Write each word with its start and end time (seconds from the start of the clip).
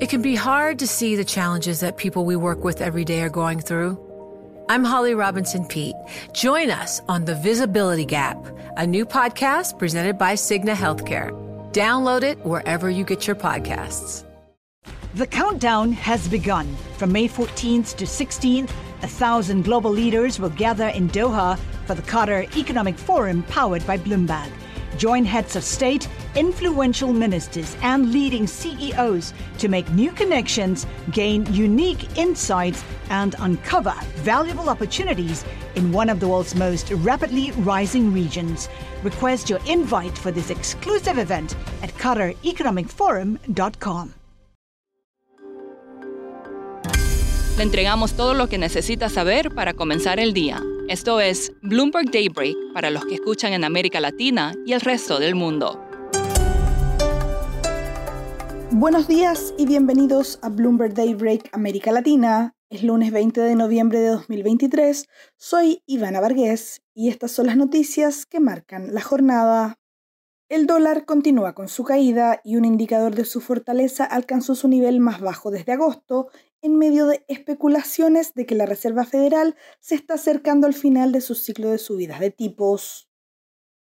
It 0.00 0.08
can 0.08 0.22
be 0.22 0.34
hard 0.34 0.80
to 0.80 0.88
see 0.88 1.14
the 1.14 1.24
challenges 1.24 1.78
that 1.78 1.96
people 1.96 2.24
we 2.24 2.34
work 2.34 2.64
with 2.64 2.80
every 2.80 3.04
day 3.04 3.22
are 3.22 3.28
going 3.28 3.60
through. 3.60 3.96
I'm 4.68 4.82
Holly 4.82 5.14
Robinson 5.14 5.64
Pete. 5.66 5.94
Join 6.32 6.68
us 6.68 7.00
on 7.06 7.24
The 7.24 7.36
Visibility 7.36 8.04
Gap, 8.04 8.44
a 8.76 8.84
new 8.84 9.06
podcast 9.06 9.78
presented 9.78 10.18
by 10.18 10.34
Cigna 10.34 10.74
Healthcare. 10.74 11.30
Download 11.72 12.24
it 12.24 12.44
wherever 12.44 12.90
you 12.90 13.04
get 13.04 13.28
your 13.28 13.36
podcasts. 13.36 14.24
The 15.14 15.28
countdown 15.28 15.92
has 15.92 16.26
begun. 16.26 16.74
From 16.96 17.12
May 17.12 17.28
14th 17.28 17.94
to 17.94 18.04
16th, 18.04 18.70
a 19.02 19.08
thousand 19.08 19.62
global 19.62 19.92
leaders 19.92 20.40
will 20.40 20.50
gather 20.50 20.88
in 20.88 21.08
Doha 21.08 21.56
for 21.86 21.94
the 21.94 22.02
Qatar 22.02 22.52
Economic 22.56 22.98
Forum 22.98 23.44
powered 23.44 23.86
by 23.86 23.96
Bloomberg. 23.96 24.50
Join 24.96 25.24
heads 25.24 25.54
of 25.54 25.62
state, 25.62 26.08
influential 26.36 27.12
ministers, 27.12 27.76
and 27.82 28.12
leading 28.12 28.46
CEOs 28.46 29.34
to 29.58 29.68
make 29.68 29.90
new 29.90 30.12
connections, 30.12 30.86
gain 31.10 31.44
unique 31.52 32.16
insights, 32.16 32.84
and 33.10 33.34
uncover 33.40 33.94
valuable 34.22 34.68
opportunities 34.68 35.44
in 35.74 35.90
one 35.92 36.08
of 36.08 36.20
the 36.20 36.28
world's 36.28 36.54
most 36.54 36.90
rapidly 36.90 37.50
rising 37.64 38.12
regions. 38.12 38.68
Request 39.02 39.50
your 39.50 39.58
invite 39.66 40.16
for 40.16 40.30
this 40.30 40.50
exclusive 40.50 41.18
event 41.18 41.56
at 41.82 41.90
QatarEconomicForum.com. 41.98 44.14
Le 47.56 47.62
entregamos 47.62 48.14
todo 48.14 48.34
lo 48.34 48.48
que 48.48 48.58
necesita 48.58 49.08
saber 49.08 49.54
para 49.54 49.74
comenzar 49.74 50.18
el 50.18 50.34
día. 50.34 50.60
Esto 50.88 51.20
es 51.20 51.52
Bloomberg 51.62 52.10
Daybreak 52.10 52.56
para 52.72 52.90
los 52.90 53.06
que 53.06 53.14
escuchan 53.14 53.52
en 53.52 53.62
América 53.62 54.00
Latina 54.00 54.54
y 54.66 54.72
el 54.72 54.80
resto 54.80 55.20
del 55.20 55.36
mundo. 55.36 55.83
Buenos 58.76 59.06
días 59.06 59.54
y 59.56 59.66
bienvenidos 59.66 60.40
a 60.42 60.48
Bloomberg 60.48 60.94
Daybreak 60.94 61.48
América 61.52 61.92
Latina. 61.92 62.56
Es 62.70 62.82
lunes 62.82 63.12
20 63.12 63.40
de 63.40 63.54
noviembre 63.54 64.00
de 64.00 64.08
2023. 64.08 65.06
Soy 65.36 65.84
Ivana 65.86 66.20
Vargués 66.20 66.82
y 66.92 67.08
estas 67.08 67.30
son 67.30 67.46
las 67.46 67.56
noticias 67.56 68.26
que 68.26 68.40
marcan 68.40 68.92
la 68.92 69.00
jornada. 69.00 69.78
El 70.48 70.66
dólar 70.66 71.04
continúa 71.04 71.54
con 71.54 71.68
su 71.68 71.84
caída 71.84 72.40
y 72.42 72.56
un 72.56 72.64
indicador 72.64 73.14
de 73.14 73.24
su 73.24 73.40
fortaleza 73.40 74.04
alcanzó 74.04 74.56
su 74.56 74.66
nivel 74.66 74.98
más 74.98 75.20
bajo 75.20 75.52
desde 75.52 75.70
agosto 75.70 76.26
en 76.60 76.76
medio 76.76 77.06
de 77.06 77.24
especulaciones 77.28 78.34
de 78.34 78.44
que 78.44 78.56
la 78.56 78.66
Reserva 78.66 79.04
Federal 79.04 79.54
se 79.78 79.94
está 79.94 80.14
acercando 80.14 80.66
al 80.66 80.74
final 80.74 81.12
de 81.12 81.20
su 81.20 81.36
ciclo 81.36 81.70
de 81.70 81.78
subidas 81.78 82.18
de 82.18 82.32
tipos. 82.32 83.08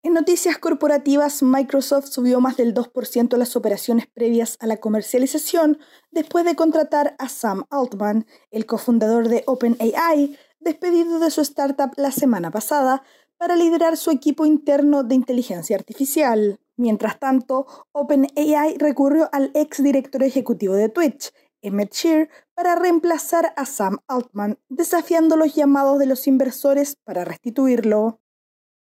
En 0.06 0.12
noticias 0.12 0.58
corporativas, 0.58 1.42
Microsoft 1.44 2.08
subió 2.08 2.42
más 2.42 2.58
del 2.58 2.74
2% 2.74 3.38
las 3.38 3.56
operaciones 3.56 4.06
previas 4.06 4.58
a 4.60 4.68
la 4.68 4.76
comercialización 4.76 5.80
después 6.12 6.44
de 6.44 6.58
contratar 6.58 7.16
a 7.20 7.30
Sam 7.30 7.64
Altman, 7.70 8.26
el 8.52 8.66
cofundador 8.66 9.30
de 9.30 9.44
OpenAI, 9.48 10.38
despedido 10.60 11.20
de 11.20 11.32
su 11.32 11.40
startup 11.40 11.94
la 11.96 12.12
semana 12.12 12.52
pasada, 12.52 13.04
para 13.38 13.56
liderar 13.56 13.96
su 13.96 14.12
equipo 14.12 14.46
interno 14.46 15.04
de 15.04 15.16
inteligencia 15.16 15.78
artificial. 15.78 16.60
Mientras 16.76 17.18
tanto, 17.18 17.66
OpenAI 17.94 18.78
recurrió 18.78 19.30
al 19.32 19.52
ex 19.54 19.82
director 19.82 20.22
ejecutivo 20.24 20.74
de 20.74 20.90
Twitch, 20.90 21.32
Emmett 21.62 21.94
Shear 21.94 22.28
para 22.54 22.76
reemplazar 22.76 23.54
a 23.56 23.66
Sam 23.66 24.00
Altman, 24.10 24.60
desafiando 24.68 25.38
los 25.38 25.56
llamados 25.56 25.98
de 25.98 26.08
los 26.08 26.28
inversores 26.28 26.98
para 27.06 27.24
restituirlo. 27.24 28.20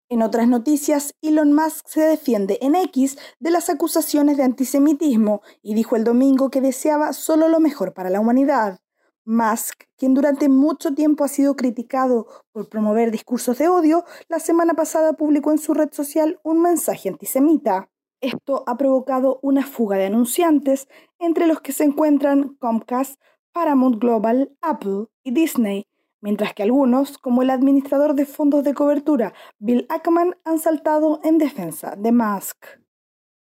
En 0.07 0.21
otras 0.21 0.47
noticias, 0.47 1.15
Elon 1.23 1.53
Musk 1.53 1.87
se 1.87 2.01
defiende 2.01 2.59
en 2.61 2.75
X 2.75 3.17
de 3.39 3.49
las 3.49 3.71
acusaciones 3.71 4.37
de 4.37 4.43
antisemitismo 4.43 5.41
y 5.63 5.73
dijo 5.73 5.95
el 5.95 6.03
domingo 6.03 6.51
que 6.51 6.61
deseaba 6.61 7.11
solo 7.11 7.49
lo 7.49 7.59
mejor 7.59 7.93
para 7.93 8.11
la 8.11 8.19
humanidad. 8.19 8.77
Musk, 9.25 9.85
quien 9.97 10.13
durante 10.13 10.47
mucho 10.47 10.93
tiempo 10.93 11.23
ha 11.23 11.27
sido 11.27 11.55
criticado 11.55 12.27
por 12.51 12.69
promover 12.69 13.09
discursos 13.09 13.57
de 13.57 13.67
odio, 13.67 14.05
la 14.27 14.39
semana 14.39 14.75
pasada 14.75 15.13
publicó 15.13 15.51
en 15.51 15.57
su 15.57 15.73
red 15.73 15.91
social 15.91 16.39
un 16.43 16.61
mensaje 16.61 17.09
antisemita. 17.09 17.89
Esto 18.21 18.63
ha 18.67 18.77
provocado 18.77 19.39
una 19.41 19.65
fuga 19.65 19.97
de 19.97 20.05
anunciantes, 20.05 20.87
entre 21.17 21.47
los 21.47 21.61
que 21.61 21.71
se 21.71 21.83
encuentran 21.83 22.55
Comcast, 22.59 23.19
Paramount 23.51 23.99
Global, 23.99 24.55
Apple 24.61 25.07
y 25.23 25.31
Disney, 25.31 25.87
mientras 26.25 26.55
que 26.55 26.63
algunos, 26.63 27.19
como 27.19 27.43
el 27.43 27.51
administrador 27.51 28.15
de 28.15 28.25
fondos 28.25 28.63
de 28.63 28.73
cobertura 28.73 29.35
Bill 29.59 29.85
Ackman, 29.89 30.35
han 30.43 30.57
saltado 30.57 31.21
en 31.23 31.37
defensa 31.37 31.95
de 31.95 32.11
Musk. 32.11 32.65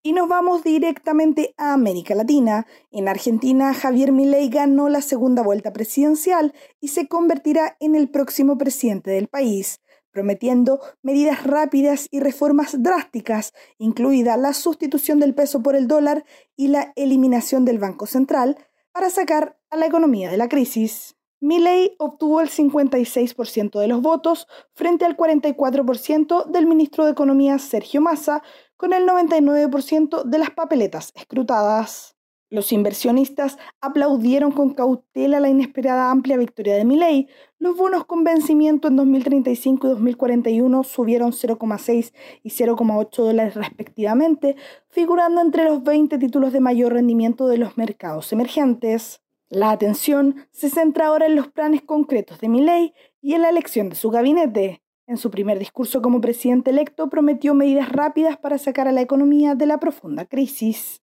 Y 0.01 0.13
nos 0.13 0.27
vamos 0.27 0.63
directamente 0.63 1.53
a 1.57 1.73
América 1.73 2.15
Latina. 2.15 2.65
En 2.89 3.07
Argentina, 3.07 3.71
Javier 3.75 4.11
Milei 4.11 4.49
ganó 4.49 4.89
la 4.89 5.01
segunda 5.01 5.43
vuelta 5.43 5.73
presidencial 5.73 6.55
y 6.81 6.87
se 6.87 7.07
convertirá 7.07 7.77
en 7.79 7.95
el 7.95 8.09
próximo 8.09 8.57
presidente 8.57 9.11
del 9.11 9.27
país 9.27 9.79
prometiendo 10.11 10.79
medidas 11.03 11.43
rápidas 11.43 12.07
y 12.09 12.21
reformas 12.21 12.81
drásticas, 12.81 13.51
incluida 13.77 14.37
la 14.37 14.53
sustitución 14.53 15.19
del 15.19 15.35
peso 15.35 15.61
por 15.61 15.75
el 15.75 15.89
dólar 15.89 16.23
y 16.55 16.69
la 16.69 16.93
eliminación 16.95 17.65
del 17.65 17.79
Banco 17.79 18.05
Central, 18.05 18.57
para 18.93 19.09
sacar 19.09 19.59
a 19.69 19.75
la 19.75 19.87
economía 19.87 20.31
de 20.31 20.37
la 20.37 20.47
crisis. 20.47 21.17
Milley 21.45 21.95
obtuvo 21.99 22.41
el 22.41 22.49
56% 22.49 23.79
de 23.79 23.87
los 23.87 24.01
votos 24.01 24.47
frente 24.73 25.05
al 25.05 25.15
44% 25.15 26.47
del 26.47 26.65
ministro 26.65 27.05
de 27.05 27.11
Economía 27.11 27.59
Sergio 27.59 28.01
Massa, 28.01 28.41
con 28.77 28.93
el 28.93 29.07
99% 29.07 30.23
de 30.23 30.37
las 30.39 30.49
papeletas 30.49 31.11
escrutadas. 31.13 32.15
Los 32.49 32.71
inversionistas 32.71 33.59
aplaudieron 33.79 34.53
con 34.53 34.73
cautela 34.73 35.39
la 35.39 35.49
inesperada 35.49 36.09
amplia 36.09 36.35
victoria 36.37 36.77
de 36.77 36.85
Milley. 36.85 37.27
Los 37.59 37.77
bonos 37.77 38.05
con 38.05 38.23
vencimiento 38.23 38.87
en 38.87 38.95
2035 38.95 39.85
y 39.85 39.89
2041 39.91 40.83
subieron 40.83 41.31
0,6 41.31 42.11
y 42.41 42.49
0,8 42.49 43.23
dólares 43.23 43.53
respectivamente, 43.53 44.55
figurando 44.89 45.41
entre 45.41 45.65
los 45.65 45.83
20 45.83 46.17
títulos 46.17 46.53
de 46.53 46.59
mayor 46.59 46.93
rendimiento 46.93 47.47
de 47.47 47.59
los 47.59 47.77
mercados 47.77 48.33
emergentes. 48.33 49.21
La 49.49 49.69
atención 49.69 50.47
se 50.51 50.69
centra 50.69 51.07
ahora 51.07 51.27
en 51.27 51.35
los 51.35 51.47
planes 51.49 51.83
concretos 51.83 52.39
de 52.39 52.49
Milley 52.49 52.93
y 53.21 53.33
en 53.35 53.43
la 53.43 53.49
elección 53.49 53.89
de 53.89 53.95
su 53.95 54.09
gabinete. 54.09 54.81
En 55.07 55.17
su 55.17 55.29
primer 55.29 55.59
discurso 55.59 56.01
como 56.01 56.19
presidente 56.19 56.71
electo 56.71 57.09
prometió 57.09 57.53
medidas 57.53 57.91
rápidas 57.91 58.37
para 58.37 58.57
sacar 58.57 58.87
a 58.87 58.91
la 58.91 59.01
economía 59.01 59.53
de 59.53 59.67
la 59.67 59.79
profunda 59.79 60.25
crisis. 60.25 61.03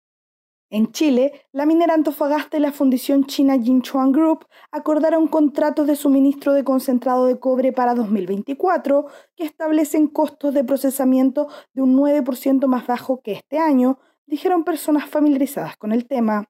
En 0.71 0.91
Chile, 0.91 1.33
la 1.51 1.67
minera 1.67 1.93
Antofagasta 1.93 2.57
y 2.57 2.61
la 2.61 2.71
fundición 2.71 3.25
china 3.25 3.59
Jinchuan 3.61 4.11
Group 4.11 4.45
acordaron 4.71 5.27
contratos 5.27 5.85
de 5.85 5.95
suministro 5.95 6.53
de 6.53 6.63
concentrado 6.63 7.27
de 7.27 7.39
cobre 7.39 7.73
para 7.73 7.93
2024 7.93 9.05
que 9.35 9.43
establecen 9.43 10.07
costos 10.07 10.53
de 10.53 10.63
procesamiento 10.63 11.49
de 11.73 11.81
un 11.83 11.95
9% 11.95 12.65
más 12.67 12.87
bajo 12.87 13.21
que 13.21 13.33
este 13.33 13.59
año, 13.59 13.99
dijeron 14.25 14.63
personas 14.63 15.07
familiarizadas 15.09 15.75
con 15.77 15.91
el 15.91 16.07
tema. 16.07 16.45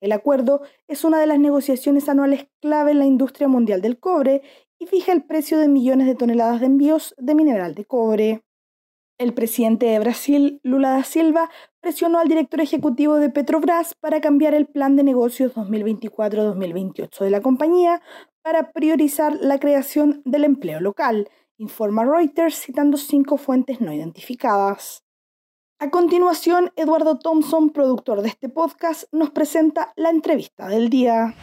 El 0.00 0.12
acuerdo 0.12 0.62
es 0.88 1.04
una 1.04 1.20
de 1.20 1.26
las 1.26 1.38
negociaciones 1.38 2.08
anuales 2.08 2.48
clave 2.60 2.92
en 2.92 2.98
la 2.98 3.06
industria 3.06 3.48
mundial 3.48 3.80
del 3.82 3.98
cobre 3.98 4.42
y 4.78 4.86
fija 4.86 5.12
el 5.12 5.24
precio 5.24 5.58
de 5.58 5.68
millones 5.68 6.06
de 6.06 6.14
toneladas 6.14 6.60
de 6.60 6.66
envíos 6.66 7.14
de 7.18 7.34
mineral 7.34 7.74
de 7.74 7.84
cobre. 7.84 8.42
El 9.18 9.34
presidente 9.34 9.84
de 9.84 9.98
Brasil, 9.98 10.60
Lula 10.62 10.92
da 10.92 11.04
Silva, 11.04 11.50
presionó 11.80 12.18
al 12.18 12.28
director 12.28 12.60
ejecutivo 12.62 13.16
de 13.16 13.28
Petrobras 13.28 13.94
para 14.00 14.22
cambiar 14.22 14.54
el 14.54 14.66
plan 14.66 14.96
de 14.96 15.02
negocios 15.02 15.54
2024-2028 15.54 17.24
de 17.24 17.30
la 17.30 17.42
compañía 17.42 18.00
para 18.42 18.72
priorizar 18.72 19.36
la 19.38 19.58
creación 19.58 20.22
del 20.24 20.44
empleo 20.44 20.80
local, 20.80 21.28
informa 21.58 22.04
Reuters 22.04 22.54
citando 22.54 22.96
cinco 22.96 23.36
fuentes 23.36 23.82
no 23.82 23.92
identificadas. 23.92 25.04
A 25.82 25.88
continuación, 25.88 26.70
Eduardo 26.76 27.18
Thompson, 27.18 27.70
productor 27.70 28.20
de 28.20 28.28
este 28.28 28.50
podcast, 28.50 29.04
nos 29.12 29.30
presenta 29.30 29.94
la 29.96 30.10
entrevista 30.10 30.68
del 30.68 30.90
día. 30.90 31.34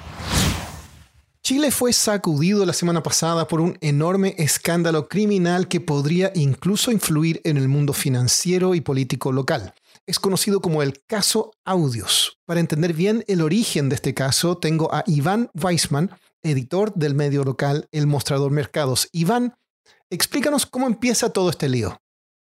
Chile 1.42 1.72
fue 1.72 1.92
sacudido 1.92 2.63
la 2.63 2.74
semana 2.74 3.01
pasada 3.01 3.48
por 3.48 3.62
un 3.62 3.80
enorme 3.81 4.36
escándalo 4.38 5.07
criminal 5.07 5.68
que 5.68 5.81
podría 5.81 6.31
incluso 6.36 6.92
influir 6.92 7.42
en 7.45 7.57
el 7.57 7.68
mundo 7.68 7.94
financiero 7.94 8.75
y 8.75 8.81
político 8.81 9.31
local. 9.31 9.74
Es 10.06 10.19
conocido 10.19 10.62
como 10.62 10.84
el 10.84 11.01
caso 11.07 11.51
Audios. 11.66 12.38
Para 12.45 12.60
entender 12.60 12.94
bien 12.94 13.24
el 13.28 13.42
origen 13.42 13.89
de 13.89 13.95
este 13.95 14.13
caso, 14.13 14.60
tengo 14.60 14.94
a 14.94 15.04
Iván 15.07 15.50
Weisman, 15.56 16.12
editor 16.44 16.94
del 16.94 17.16
medio 17.16 17.44
local 17.44 17.88
El 17.92 18.06
Mostrador 18.06 18.51
Mercados. 18.51 19.10
Iván, 19.13 19.56
explícanos 20.12 20.68
cómo 20.68 20.86
empieza 20.86 21.34
todo 21.34 21.50
este 21.50 21.69
lío 21.69 22.00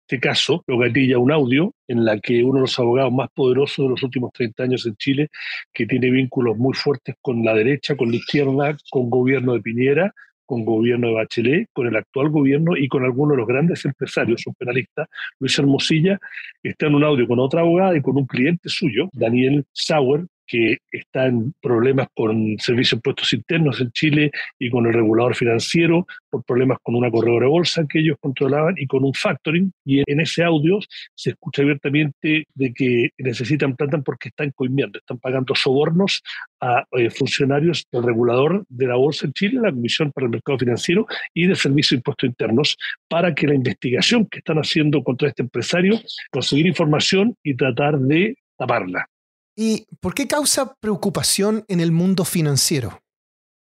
este 0.07 0.19
caso 0.19 0.63
lo 0.67 0.77
gatilla 0.77 1.17
un 1.17 1.31
audio 1.31 1.73
en 1.87 2.05
la 2.05 2.19
que 2.19 2.43
uno 2.43 2.55
de 2.55 2.61
los 2.61 2.77
abogados 2.77 3.11
más 3.11 3.27
poderosos 3.33 3.85
de 3.85 3.89
los 3.89 4.03
últimos 4.03 4.31
30 4.33 4.61
años 4.61 4.85
en 4.85 4.95
Chile, 4.97 5.29
que 5.73 5.87
tiene 5.87 6.11
vínculos 6.11 6.55
muy 6.57 6.75
fuertes 6.75 7.15
con 7.21 7.43
la 7.43 7.55
derecha, 7.55 7.95
con 7.95 8.11
la 8.11 8.17
izquierda, 8.17 8.77
con 8.91 9.09
gobierno 9.09 9.53
de 9.53 9.61
Piñera, 9.61 10.13
con 10.45 10.63
gobierno 10.63 11.07
de 11.07 11.13
Bachelet, 11.15 11.69
con 11.73 11.87
el 11.87 11.95
actual 11.95 12.29
gobierno 12.29 12.77
y 12.77 12.87
con 12.87 13.03
algunos 13.03 13.31
de 13.31 13.37
los 13.37 13.47
grandes 13.47 13.83
empresarios, 13.83 14.45
un 14.45 14.53
penalista, 14.53 15.07
Luis 15.39 15.57
Hermosilla, 15.57 16.19
está 16.61 16.85
en 16.85 16.93
un 16.93 17.03
audio 17.03 17.27
con 17.27 17.39
otra 17.39 17.61
abogada 17.61 17.97
y 17.97 18.01
con 18.03 18.15
un 18.15 18.27
cliente 18.27 18.69
suyo, 18.69 19.09
Daniel 19.11 19.65
Sauer, 19.73 20.27
que 20.47 20.77
está 20.91 21.27
en 21.27 21.53
problemas 21.61 22.07
con 22.13 22.57
servicios 22.59 22.91
de 22.91 22.97
impuestos 22.97 23.33
internos 23.33 23.81
en 23.81 23.91
Chile 23.91 24.31
y 24.59 24.69
con 24.69 24.85
el 24.85 24.93
regulador 24.93 25.35
financiero, 25.35 26.05
por 26.29 26.43
problemas 26.43 26.77
con 26.81 26.95
una 26.95 27.11
corredora 27.11 27.45
de 27.45 27.51
bolsa 27.51 27.85
que 27.89 27.99
ellos 27.99 28.17
controlaban 28.19 28.75
y 28.77 28.87
con 28.87 29.03
un 29.03 29.13
factoring. 29.13 29.71
Y 29.85 30.03
en 30.09 30.19
ese 30.19 30.43
audio 30.43 30.79
se 31.15 31.31
escucha 31.31 31.61
abiertamente 31.61 32.45
de 32.53 32.73
que 32.73 33.09
necesitan 33.17 33.75
plata 33.75 33.99
porque 33.99 34.29
están 34.29 34.51
coimiendo, 34.51 34.99
están 34.99 35.17
pagando 35.19 35.55
sobornos 35.55 36.21
a 36.61 36.85
eh, 36.91 37.09
funcionarios 37.09 37.85
del 37.91 38.03
regulador 38.03 38.65
de 38.69 38.87
la 38.87 38.95
bolsa 38.95 39.27
en 39.27 39.33
Chile, 39.33 39.59
la 39.61 39.71
Comisión 39.71 40.11
para 40.11 40.25
el 40.25 40.31
Mercado 40.31 40.59
Financiero 40.59 41.05
y 41.33 41.47
del 41.47 41.55
Servicio 41.55 41.95
de 41.95 41.99
Impuestos 41.99 42.27
Internos, 42.27 42.77
para 43.07 43.33
que 43.33 43.47
la 43.47 43.55
investigación 43.55 44.25
que 44.25 44.39
están 44.39 44.57
haciendo 44.57 45.03
contra 45.03 45.29
este 45.29 45.43
empresario, 45.43 45.99
conseguir 46.31 46.67
información 46.67 47.35
y 47.43 47.55
tratar 47.55 47.99
de 47.99 48.35
taparla. 48.57 49.07
¿Y 49.55 49.85
por 50.01 50.13
qué 50.13 50.27
causa 50.27 50.75
preocupación 50.81 51.63
en 51.67 51.79
el 51.79 51.91
mundo 51.91 52.25
financiero? 52.25 52.99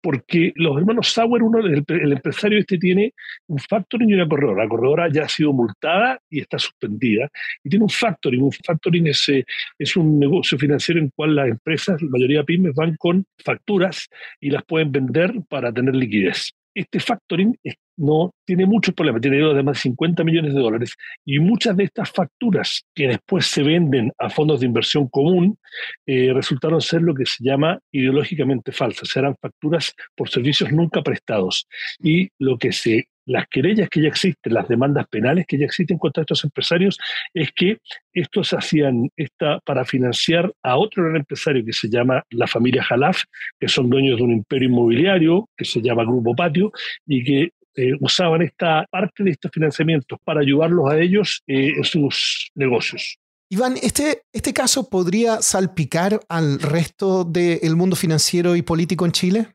Porque 0.01 0.51
los 0.55 0.77
hermanos 0.77 1.13
Sauer, 1.13 1.43
uno, 1.43 1.59
el, 1.59 2.11
empresario 2.11 2.59
este 2.59 2.77
tiene 2.77 3.13
un 3.47 3.57
factoring 3.57 4.09
y 4.09 4.13
una 4.15 4.27
corredora. 4.27 4.63
La 4.63 4.69
corredora 4.69 5.07
ya 5.09 5.23
ha 5.23 5.29
sido 5.29 5.53
multada 5.53 6.19
y 6.29 6.41
está 6.41 6.59
suspendida. 6.59 7.29
Y 7.63 7.69
tiene 7.69 7.83
un 7.83 7.89
factoring. 7.89 8.41
Un 8.41 8.51
factoring 8.51 9.07
es, 9.07 9.29
eh, 9.29 9.45
es 9.79 9.95
un 9.95 10.19
negocio 10.19 10.57
financiero 10.57 10.99
en 10.99 11.05
el 11.05 11.11
cual 11.15 11.35
las 11.35 11.47
empresas, 11.47 12.01
la 12.01 12.09
mayoría 12.09 12.39
de 12.39 12.45
pymes, 12.45 12.73
van 12.75 12.97
con 12.97 13.25
facturas 13.45 14.09
y 14.41 14.49
las 14.49 14.65
pueden 14.65 14.91
vender 14.91 15.35
para 15.47 15.71
tener 15.71 15.95
liquidez. 15.95 16.51
Este 16.73 16.99
factoring 16.99 17.55
no 17.97 18.33
tiene 18.45 18.65
muchos 18.65 18.93
problemas, 18.95 19.21
tiene 19.21 19.37
deuda 19.37 19.53
de 19.53 19.63
más 19.63 19.77
de 19.77 19.81
50 19.81 20.23
millones 20.23 20.53
de 20.53 20.59
dólares 20.59 20.95
y 21.25 21.39
muchas 21.39 21.77
de 21.77 21.83
estas 21.83 22.09
facturas 22.11 22.83
que 22.95 23.07
después 23.07 23.45
se 23.45 23.63
venden 23.63 24.11
a 24.17 24.29
fondos 24.29 24.59
de 24.59 24.65
inversión 24.65 25.07
común 25.07 25.57
eh, 26.05 26.33
resultaron 26.33 26.81
ser 26.81 27.01
lo 27.01 27.13
que 27.13 27.25
se 27.25 27.43
llama 27.43 27.79
ideológicamente 27.91 28.71
falsas, 28.71 29.09
serán 29.09 29.35
facturas 29.39 29.93
por 30.15 30.29
servicios 30.29 30.71
nunca 30.71 31.01
prestados. 31.01 31.67
Y 31.99 32.29
lo 32.39 32.57
que 32.57 32.71
se 32.71 33.07
las 33.25 33.47
querellas 33.47 33.89
que 33.89 34.01
ya 34.01 34.07
existen, 34.07 34.53
las 34.53 34.67
demandas 34.67 35.07
penales 35.07 35.45
que 35.47 35.57
ya 35.57 35.65
existen 35.65 35.97
contra 35.97 36.21
estos 36.21 36.43
empresarios, 36.43 36.97
es 37.33 37.51
que 37.53 37.77
estos 38.13 38.53
hacían 38.53 39.09
esta 39.15 39.59
para 39.65 39.85
financiar 39.85 40.51
a 40.63 40.77
otro 40.77 41.03
gran 41.03 41.17
empresario 41.17 41.65
que 41.65 41.73
se 41.73 41.89
llama 41.89 42.23
la 42.29 42.47
familia 42.47 42.83
Jalaf, 42.83 43.23
que 43.59 43.67
son 43.67 43.89
dueños 43.89 44.17
de 44.17 44.23
un 44.23 44.31
imperio 44.31 44.69
inmobiliario 44.69 45.49
que 45.57 45.65
se 45.65 45.81
llama 45.81 46.03
Grupo 46.03 46.35
Patio 46.35 46.71
y 47.07 47.23
que 47.23 47.49
eh, 47.75 47.93
usaban 48.01 48.43
esta 48.43 48.85
parte 48.91 49.23
de 49.23 49.31
estos 49.31 49.51
financiamientos 49.51 50.19
para 50.23 50.41
ayudarlos 50.41 50.91
a 50.91 50.99
ellos 50.99 51.41
eh, 51.47 51.73
en 51.75 51.83
sus 51.83 52.51
negocios. 52.53 53.17
Iván, 53.49 53.75
¿este, 53.81 54.23
¿este 54.31 54.53
caso 54.53 54.89
podría 54.89 55.41
salpicar 55.41 56.19
al 56.29 56.59
resto 56.59 57.23
del 57.23 57.75
mundo 57.75 57.95
financiero 57.95 58.55
y 58.55 58.61
político 58.61 59.05
en 59.05 59.11
Chile? 59.11 59.47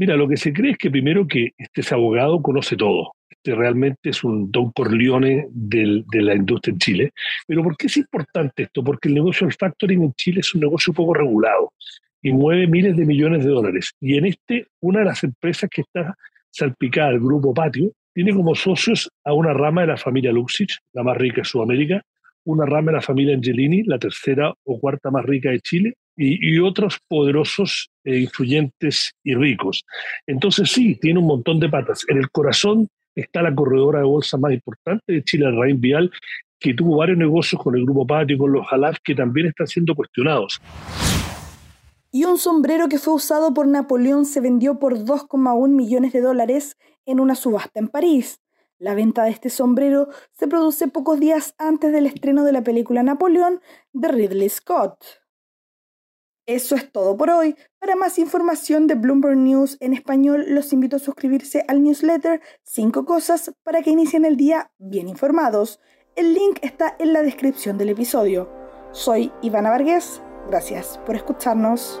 Mira, 0.00 0.16
lo 0.16 0.26
que 0.26 0.38
se 0.38 0.54
cree 0.54 0.72
es 0.72 0.78
que 0.78 0.90
primero 0.90 1.26
que 1.26 1.50
este 1.58 1.94
abogado 1.94 2.40
conoce 2.40 2.74
todo. 2.74 3.12
Este 3.28 3.54
realmente 3.54 4.08
es 4.08 4.24
un 4.24 4.50
Don 4.50 4.72
Corleone 4.72 5.48
de 5.50 6.22
la 6.22 6.34
industria 6.34 6.72
en 6.72 6.78
Chile. 6.78 7.12
Pero 7.46 7.62
¿por 7.62 7.76
qué 7.76 7.88
es 7.88 7.98
importante 7.98 8.62
esto? 8.62 8.82
Porque 8.82 9.08
el 9.08 9.14
negocio 9.14 9.46
del 9.46 9.54
factoring 9.54 10.02
en 10.02 10.14
Chile 10.14 10.40
es 10.40 10.54
un 10.54 10.62
negocio 10.62 10.94
poco 10.94 11.12
regulado 11.12 11.74
y 12.22 12.32
mueve 12.32 12.66
miles 12.66 12.96
de 12.96 13.04
millones 13.04 13.44
de 13.44 13.50
dólares. 13.50 13.90
Y 14.00 14.16
en 14.16 14.24
este, 14.24 14.68
una 14.80 15.00
de 15.00 15.04
las 15.04 15.22
empresas 15.22 15.68
que 15.68 15.82
está 15.82 16.14
salpicada, 16.48 17.10
el 17.10 17.20
grupo 17.20 17.52
Patio, 17.52 17.92
tiene 18.14 18.32
como 18.32 18.54
socios 18.54 19.10
a 19.22 19.34
una 19.34 19.52
rama 19.52 19.82
de 19.82 19.88
la 19.88 19.96
familia 19.98 20.32
Luxich, 20.32 20.78
la 20.94 21.02
más 21.02 21.18
rica 21.18 21.42
de 21.42 21.44
Sudamérica, 21.44 22.02
una 22.50 22.66
rama 22.66 22.90
de 22.90 22.96
la 22.98 23.02
familia 23.02 23.34
Angelini, 23.34 23.82
la 23.84 23.98
tercera 23.98 24.52
o 24.64 24.80
cuarta 24.80 25.10
más 25.10 25.24
rica 25.24 25.50
de 25.50 25.60
Chile, 25.60 25.94
y, 26.16 26.58
otros 26.58 26.98
poderosos 27.08 27.90
e 28.04 28.18
influyentes 28.18 29.12
y 29.24 29.34
ricos. 29.34 29.84
Entonces 30.26 30.70
sí, 30.70 30.96
tiene 30.96 31.18
un 31.18 31.26
montón 31.26 31.58
de 31.60 31.68
patas. 31.68 32.04
En 32.08 32.18
el 32.18 32.30
corazón 32.30 32.88
está 33.14 33.40
la 33.42 33.54
corredora 33.54 34.00
de 34.00 34.04
bolsa 34.04 34.36
más 34.36 34.52
importante 34.52 35.12
de 35.12 35.24
Chile, 35.24 35.46
el 35.46 35.58
Rain 35.58 35.80
Vial, 35.80 36.10
que 36.58 36.74
tuvo 36.74 36.98
varios 36.98 37.16
negocios 37.16 37.62
con 37.62 37.74
el 37.74 37.84
Grupo 37.84 38.06
Patio, 38.06 38.36
con 38.36 38.52
los 38.52 38.66
Jalaf, 38.66 38.98
que 39.02 39.14
también 39.14 39.46
están 39.46 39.66
siendo 39.66 39.94
cuestionados. 39.94 40.60
Y 42.12 42.24
un 42.24 42.38
sombrero 42.38 42.88
que 42.88 42.98
fue 42.98 43.14
usado 43.14 43.54
por 43.54 43.66
Napoleón 43.66 44.26
se 44.26 44.40
vendió 44.40 44.78
por 44.78 44.98
2,1 44.98 45.68
millones 45.68 46.12
de 46.12 46.20
dólares 46.20 46.76
en 47.06 47.20
una 47.20 47.34
subasta 47.34 47.78
en 47.80 47.88
París. 47.88 48.40
La 48.80 48.94
venta 48.94 49.24
de 49.24 49.30
este 49.30 49.50
sombrero 49.50 50.08
se 50.32 50.48
produce 50.48 50.88
pocos 50.88 51.20
días 51.20 51.54
antes 51.58 51.92
del 51.92 52.06
estreno 52.06 52.44
de 52.44 52.52
la 52.52 52.62
película 52.62 53.02
Napoleón 53.02 53.60
de 53.92 54.08
Ridley 54.08 54.48
Scott. 54.48 55.04
Eso 56.46 56.74
es 56.76 56.90
todo 56.90 57.14
por 57.14 57.28
hoy. 57.28 57.56
Para 57.78 57.94
más 57.94 58.18
información 58.18 58.86
de 58.86 58.94
Bloomberg 58.94 59.36
News 59.36 59.76
en 59.80 59.92
español, 59.92 60.46
los 60.48 60.72
invito 60.72 60.96
a 60.96 60.98
suscribirse 60.98 61.62
al 61.68 61.82
newsletter 61.82 62.40
5 62.62 63.04
cosas 63.04 63.54
para 63.62 63.82
que 63.82 63.90
inicien 63.90 64.24
el 64.24 64.38
día 64.38 64.72
bien 64.78 65.10
informados. 65.10 65.78
El 66.16 66.32
link 66.32 66.58
está 66.62 66.96
en 66.98 67.12
la 67.12 67.20
descripción 67.20 67.76
del 67.76 67.90
episodio. 67.90 68.50
Soy 68.92 69.30
Ivana 69.42 69.68
Vargas. 69.68 70.22
Gracias 70.48 70.98
por 71.04 71.16
escucharnos. 71.16 72.00